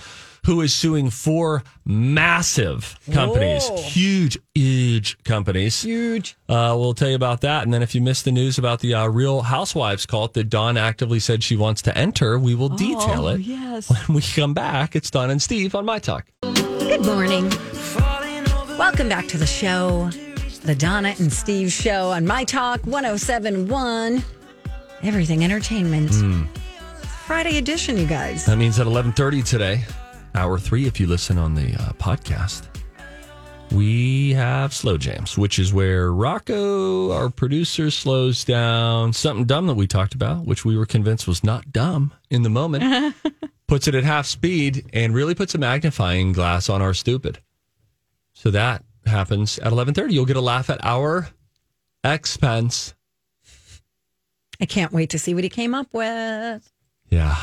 [0.47, 3.77] who is suing four massive companies, Whoa.
[3.83, 5.83] huge, huge companies.
[5.83, 6.37] Huge.
[6.49, 7.63] Uh, we'll tell you about that.
[7.65, 10.77] And then if you missed the news about the uh, Real Housewives cult that Dawn
[10.77, 13.89] actively said she wants to enter, we will detail Oh, it yes.
[14.09, 14.95] when we come back.
[14.95, 16.27] It's Dawn and Steve on My Talk.
[16.43, 17.51] Good morning.
[18.79, 20.11] Welcome back to the show,
[20.65, 24.23] the Donna and Steve show on My Talk 1071,
[25.03, 26.13] Everything Entertainment.
[27.27, 28.45] Friday edition, you guys.
[28.47, 29.85] That means at 11:30 today,
[30.35, 32.69] hour 3 if you listen on the uh, podcast.
[33.73, 39.75] We have slow jams, which is where Rocco, our producer, slows down something dumb that
[39.75, 43.17] we talked about, which we were convinced was not dumb in the moment,
[43.67, 47.41] puts it at half speed, and really puts a magnifying glass on our stupid.
[48.33, 50.13] So that happens at 11:30.
[50.13, 51.29] You'll get a laugh at our
[52.05, 52.95] expense.
[54.61, 56.71] I can't wait to see what he came up with.
[57.09, 57.37] Yeah.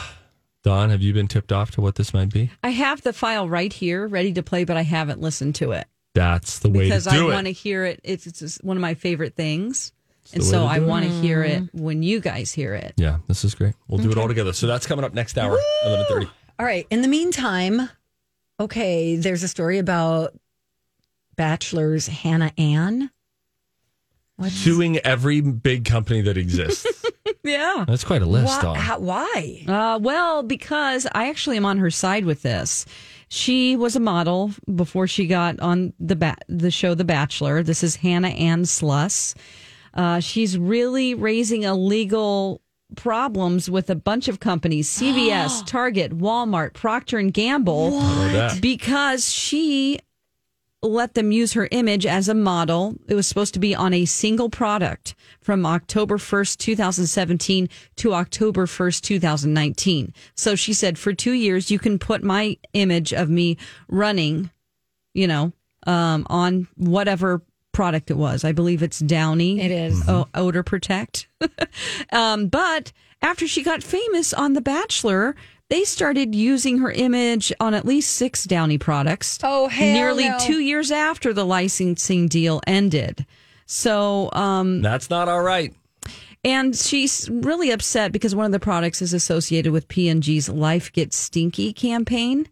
[0.63, 2.52] Dawn, have you been tipped off to what this might be?
[2.63, 5.88] I have the file right here, ready to play, but I haven't listened to it
[6.13, 7.34] That's the way because to do I it.
[7.34, 8.00] want to hear it.
[8.04, 9.91] It's, it's just one of my favorite things,
[10.34, 12.93] and so I want to hear it when you guys hear it.
[12.97, 13.74] Yeah, this is great.
[13.88, 14.54] We'll do it all together.
[14.54, 16.30] So that's coming up next hour, eleven thirty.
[16.60, 16.86] All right.
[16.91, 17.89] In the meantime,
[18.60, 20.39] okay, there's a story about
[21.36, 23.10] Bachelor's Hannah Ann.
[24.36, 24.54] What's...
[24.54, 27.04] Suing every big company that exists.
[27.44, 27.86] Yeah.
[27.88, 28.62] That's quite a list, Why?
[28.62, 28.76] Dawn.
[28.76, 29.64] how- why?
[29.68, 32.86] Uh, well, because I actually am on her side with this.
[33.30, 37.64] She was a model before she got on the ba- the show The Bachelor.
[37.64, 39.36] This is Hannah Ann Sluss.
[39.94, 42.62] Uh, she's really raising illegal
[42.98, 50.00] problems with a bunch of companies: CVS, Target, Walmart, Procter and Gamble, know because she
[50.82, 52.96] let them use her image as a model.
[53.08, 58.65] It was supposed to be on a single product from October 1st, 2017 to October
[58.65, 60.13] 1st, 2019.
[60.36, 64.50] So she said, for two years, you can put my image of me running,
[65.13, 65.54] you know,
[65.86, 67.41] um, on whatever
[67.72, 68.44] product it was.
[68.44, 69.62] I believe it's Downy.
[69.62, 70.08] It is.
[70.10, 71.28] O- Odor Protect.
[72.12, 72.91] um, but
[73.22, 75.36] after she got famous on The Bachelor,
[75.72, 79.40] they started using her image on at least six Downy products.
[79.42, 80.38] Oh, hell Nearly no.
[80.40, 83.26] two years after the licensing deal ended.
[83.68, 85.74] So, um, That's not all right.
[86.44, 91.16] and she's really upset because one of the products is associated with P&G's Life Gets
[91.16, 92.50] Stinky campaign.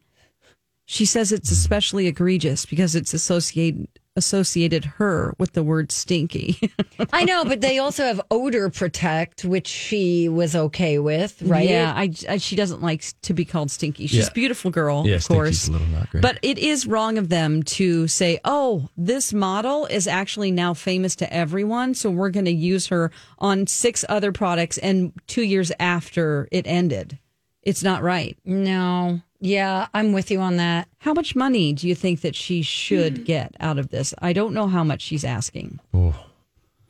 [0.85, 6.71] She says it's especially egregious because it's associated associated her with the word stinky.
[7.11, 11.67] I know, but they also have odor protect, which she was okay with, right?
[11.67, 14.05] Yeah, I, I- she doesn't like to be called stinky.
[14.05, 14.27] She's Yeah.
[14.27, 15.67] a beautiful girl, Yeah, of course.
[15.67, 16.21] a little not great.
[16.21, 21.15] But it is wrong of them to say, "Oh, this model is actually now famous
[21.15, 25.71] to everyone, so we're going to use her on six other products." And two years
[25.79, 27.17] after it ended,
[27.63, 28.37] it's not right.
[28.45, 29.21] No.
[29.41, 30.87] Yeah, I'm with you on that.
[30.97, 34.13] How much money do you think that she should get out of this?
[34.21, 35.79] I don't know how much she's asking.
[35.93, 36.13] Oh.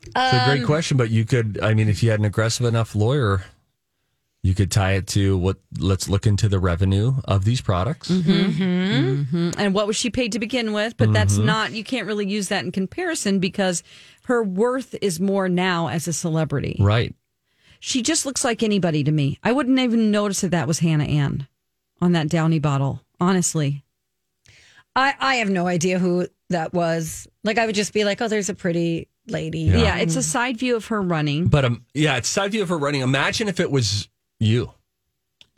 [0.02, 2.66] It's a Um, great question, but you could, I mean, if you had an aggressive
[2.66, 3.44] enough lawyer,
[4.42, 8.10] you could tie it to what, let's look into the revenue of these products.
[8.10, 9.54] Mhm.
[9.58, 10.96] And what was she paid to begin with?
[10.96, 11.44] But that's Mhm.
[11.44, 13.82] not, you can't really use that in comparison because
[14.24, 16.76] her worth is more now as a celebrity.
[16.80, 17.14] Right.
[17.78, 19.38] She just looks like anybody to me.
[19.44, 21.46] I wouldn't even notice that that was Hannah Ann
[22.00, 23.84] on that Downy bottle, honestly.
[24.96, 27.28] I, I have no idea who that was.
[27.44, 29.60] Like, I would just be like, oh, there's a pretty lady.
[29.60, 31.46] Yeah, it's a side view of her running.
[31.46, 33.02] But um, yeah, it's side view of her running.
[33.02, 34.08] Imagine if it was
[34.38, 34.72] you.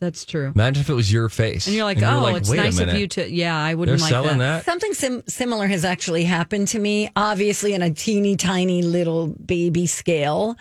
[0.00, 0.50] That's true.
[0.52, 1.68] Imagine if it was your face.
[1.68, 3.00] And you're like, you're oh, like, it's "Wait a nice of minute.
[3.00, 4.56] you to, yeah, I They're wouldn't like selling that.
[4.58, 4.64] that.
[4.64, 9.86] Something sim- similar has actually happened to me, obviously in a teeny tiny little baby
[9.86, 10.56] scale.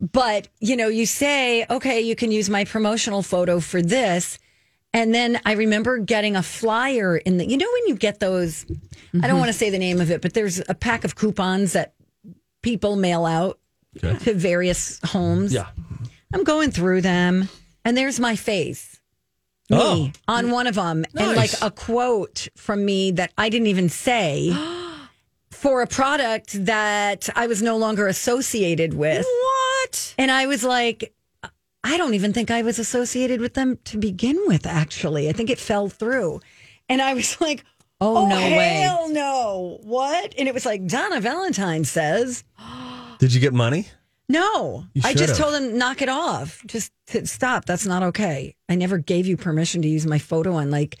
[0.00, 4.38] But, you know, you say, okay, you can use my promotional photo for this.
[4.94, 8.64] And then I remember getting a flyer in the, you know, when you get those,
[8.68, 9.38] I don't mm-hmm.
[9.38, 11.94] want to say the name of it, but there's a pack of coupons that
[12.62, 13.58] people mail out
[14.02, 14.18] Okay.
[14.24, 15.52] to various homes.
[15.52, 15.66] Yeah.
[16.32, 17.48] I'm going through them
[17.84, 19.00] and there's my face.
[19.68, 20.10] me Oh.
[20.28, 24.54] on one of them, and like a quote from me that I didn't even say
[25.50, 29.26] for a product that I was no longer associated with.
[29.26, 30.14] What?
[30.18, 31.14] And I was like,
[31.84, 35.28] I don't even think I was associated with them to begin with, actually.
[35.28, 36.40] I think it fell through.
[36.88, 37.64] And I was like,
[38.00, 38.80] oh, oh, no way.
[38.82, 39.78] hell no.
[39.82, 40.34] What?
[40.38, 42.44] And it was like, Donna Valentine says,
[43.18, 43.88] Did you get money?
[44.28, 44.84] no.
[45.04, 46.62] I just told him, knock it off.
[46.66, 47.66] Just to stop.
[47.66, 48.56] That's not okay.
[48.68, 50.96] I never gave you permission to use my photo on like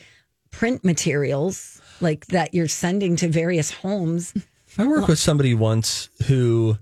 [0.50, 4.34] print materials like that you're sending to various homes.
[4.78, 6.76] I worked with somebody once who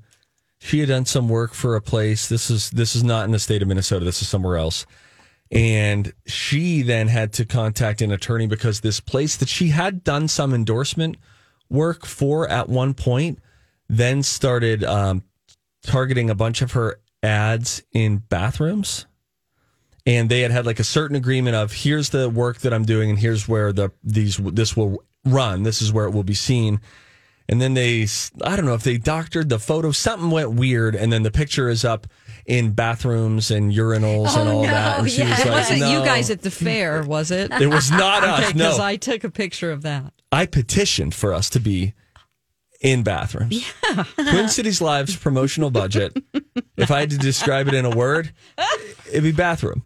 [0.61, 2.29] she had done some work for a place.
[2.29, 4.05] This is this is not in the state of Minnesota.
[4.05, 4.87] This is somewhere else.
[5.51, 10.29] And she then had to contact an attorney because this place that she had done
[10.29, 11.17] some endorsement
[11.69, 13.41] work for at one point
[13.89, 15.25] then started um,
[15.83, 19.07] targeting a bunch of her ads in bathrooms.
[20.07, 23.11] And they had had like a certain agreement of here's the work that I'm doing
[23.11, 25.63] and here's where the these this will run.
[25.63, 26.81] This is where it will be seen.
[27.51, 28.07] And then they,
[28.45, 30.95] I don't know if they doctored the photo, something went weird.
[30.95, 32.07] And then the picture is up
[32.47, 35.01] in bathrooms and urinals and Oh, all no, that.
[35.01, 35.31] And she yes.
[35.39, 37.51] was It like, wasn't you guys at the fair, was it?
[37.61, 38.41] It was not us.
[38.41, 38.47] No.
[38.53, 40.13] Because No, I took a picture of that.
[40.31, 41.93] I petitioned for us to be
[42.81, 43.69] in bathrooms.
[43.83, 44.05] Yeah.
[44.15, 46.17] Twin Cities Live's promotional budget,
[46.77, 48.31] if I had to describe it in a word,
[49.11, 49.83] it'd be bathroom.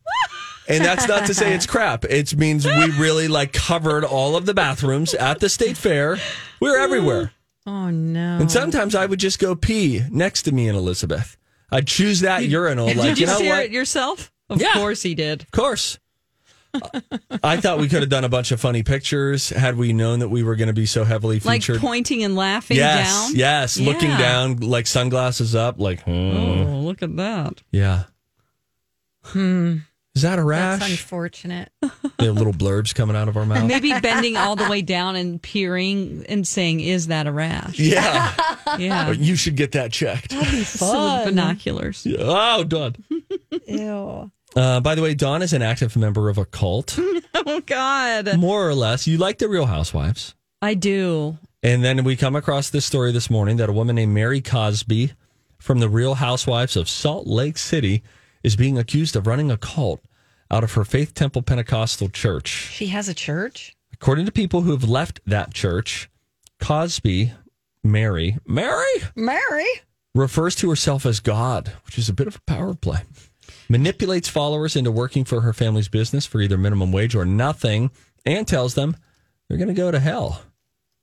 [0.68, 2.04] And that's not to say it's crap.
[2.04, 6.18] It means we really like covered all of the bathrooms at the state fair.
[6.60, 7.32] We were everywhere.
[7.66, 8.38] Oh, no.
[8.40, 11.36] And sometimes I would just go pee next to me and Elizabeth.
[11.70, 12.86] I'd choose that urinal.
[12.86, 13.64] Like, did you, you know stare what?
[13.64, 14.30] at yourself?
[14.50, 14.74] Of Yeah.
[14.74, 15.42] course he did.
[15.42, 15.98] Of course.
[17.42, 20.28] I thought we could have done a bunch of funny pictures had we known that
[20.28, 21.80] we were going to be so heavily Like featured.
[21.80, 23.36] pointing and laughing yes, down.
[23.36, 26.10] yes, looking down, like sunglasses up, like, hmm.
[26.10, 27.62] Oh, look at that.
[27.70, 28.04] yeah.
[29.22, 29.76] Hmm.
[30.14, 30.78] Is that a rash?
[30.80, 31.70] That's unfortunate.
[32.18, 33.66] They have little blurbs coming out of our mouth.
[33.66, 38.32] Maybe bending all the way down and peering and saying, "Is that a rash?" Yeah.
[38.78, 39.10] Yeah.
[39.12, 40.32] you should get that checked.
[40.64, 42.06] So with binoculars.
[42.06, 42.16] Yeah.
[42.20, 42.96] Oh, done.
[43.66, 44.30] Ew.
[44.56, 46.96] Uh, by the way, Dawn is an active member of a cult,
[47.34, 49.06] Oh God, more or less.
[49.06, 50.34] You like the Real Housewives.
[50.62, 51.36] I do.
[51.62, 55.12] And then we come across this story this morning that a woman named Mary Cosby
[55.58, 58.02] from the Real Housewives of Salt Lake City
[58.44, 60.04] is being accused of running a cult
[60.50, 62.48] out of her Faith Temple Pentecostal church.
[62.48, 63.74] She has a church?
[63.92, 66.10] According to people who have left that church,
[66.60, 67.32] Cosby,
[67.82, 69.66] Mary, Mary Mary?
[70.14, 73.00] refers to herself as God, which is a bit of a power play.
[73.68, 77.90] Manipulates followers into working for her family's business for either minimum wage or nothing,
[78.26, 78.96] and tells them
[79.48, 80.42] they're going to go to hell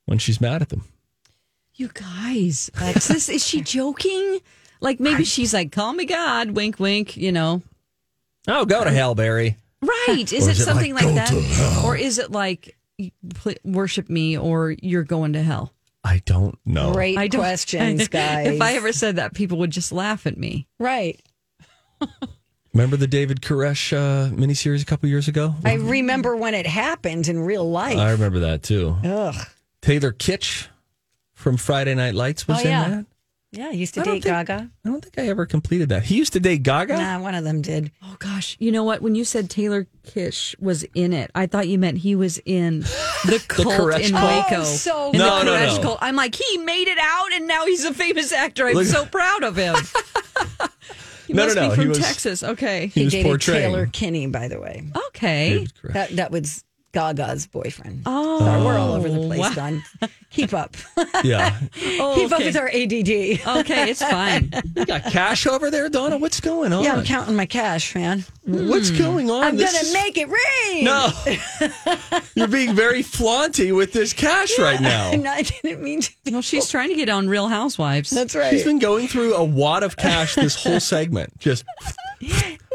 [0.06, 0.84] when she's mad at them.
[1.74, 4.40] You guys, is this is she joking?
[4.82, 7.16] Like maybe she's like, "Call me God," wink, wink.
[7.16, 7.62] You know,
[8.48, 9.56] Oh, go to hell, Barry.
[9.80, 10.30] right?
[10.32, 12.76] Is Or it is it something like, like, that, or is it like
[13.64, 15.72] worship me, or you're going to hell?
[16.04, 16.92] I don't know.
[16.92, 18.48] Great I don't- questions, guys.
[18.48, 20.66] If I ever said that, people would just laugh at me.
[20.78, 21.20] right.
[22.74, 25.54] Remember the David Koresh uh, miniseries a couple years ago?
[25.64, 27.98] I remember when it happened in real life.
[27.98, 28.96] I remember that too.
[29.04, 29.34] Ugh.
[29.82, 30.68] Taylor Kitsch
[31.34, 32.88] from Friday Night Lights was Oh, in yeah.
[32.88, 33.06] that.
[33.54, 34.70] Yeah, I used to I date think- Gaga.
[34.82, 36.04] I don't think I ever completed that.
[36.04, 36.96] He used to date Gaga.
[36.96, 37.92] Nah, one of them did.
[38.02, 39.02] Oh gosh, you know what?
[39.02, 42.80] When you said Taylor Kish was in it, I thought you meant he was in
[43.26, 44.44] the cult Koresh in cult.
[44.50, 44.60] Waco.
[44.62, 45.82] Oh, so in No, the no, no.
[45.82, 45.98] cult.
[46.00, 48.68] I'm like, he made it out, and now he's a famous actor.
[48.68, 49.74] I'm Look- so proud of him.
[51.26, 52.42] he No, no, must no, be he from was- Texas.
[52.42, 53.70] Okay, He He was dated portraying.
[53.70, 54.82] Taylor Kinney, by the way.
[55.08, 55.66] okay.
[55.84, 58.02] That that was Gaga's boyfriend.
[58.04, 59.54] Oh, Sorry, we're all over the oh, place, wow.
[59.54, 59.82] Dawn.
[60.30, 60.76] Keep up.
[61.24, 61.58] Yeah.
[62.00, 62.46] Oh, Keep up okay.
[62.46, 63.60] with our ADD.
[63.60, 64.50] Okay, it's fine.
[64.76, 66.16] you got cash over there, Donna?
[66.18, 66.82] What's going on?
[66.82, 68.24] Yeah, I'm counting my cash, man.
[68.44, 68.98] What's hmm.
[68.98, 69.44] going on?
[69.44, 70.84] I'm This gonna is- make it rain.
[70.84, 71.12] No.
[72.34, 75.12] You're being very flaunty with this cash right now.
[75.12, 76.12] And I didn't mean to.
[76.30, 78.10] Well, she's trying to get on Real Housewives.
[78.10, 78.50] That's right.
[78.50, 81.38] She's been going through a wad of cash this whole segment.
[81.38, 81.64] Just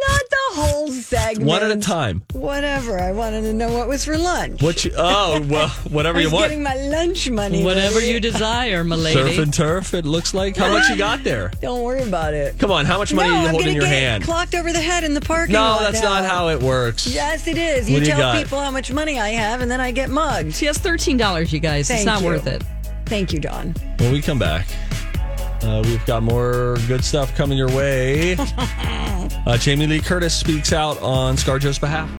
[0.07, 1.47] Not the whole segment.
[1.47, 2.23] one at a time.
[2.33, 2.99] Whatever.
[2.99, 4.61] I wanted to know what was for lunch.
[4.61, 6.45] What you oh well whatever I you was want.
[6.45, 7.63] getting my lunch money.
[7.63, 8.11] Whatever ready.
[8.11, 9.19] you desire, my lady.
[9.19, 10.55] Surf and turf, it looks like.
[10.57, 11.51] How much you got there?
[11.61, 12.57] Dawn't worry about it.
[12.59, 14.23] Come on, how much money no, are you I'm holding in gonna your get hand?
[14.23, 15.81] clocked over the head in the parking No, lot.
[15.81, 16.09] that's now.
[16.21, 17.07] not how it works.
[17.07, 17.89] Yes, it is.
[17.89, 18.37] You do you tell got?
[18.37, 20.53] people how much money I have, and then I get mugged.
[20.55, 21.87] She has thirteen dollars, you guys.
[21.87, 22.27] Thank it's not you.
[22.27, 22.63] worth it.
[23.05, 23.73] Thank you, Don.
[23.99, 24.67] When we come back,
[25.63, 28.37] uh, we've got more good stuff coming your way.
[29.45, 32.09] Uh, Jamie Lee Curtis speaks out on ScarJo's behalf.